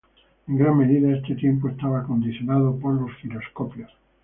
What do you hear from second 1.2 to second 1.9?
tiempo,